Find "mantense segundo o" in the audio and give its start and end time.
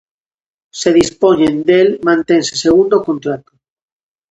2.07-3.05